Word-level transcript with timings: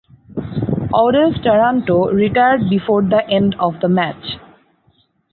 Audace 0.95 1.43
Taranto 1.43 2.07
retired 2.11 2.67
before 2.71 3.03
the 3.03 3.23
end 3.29 3.53
of 3.59 3.79
the 3.81 3.87
match. 3.87 4.39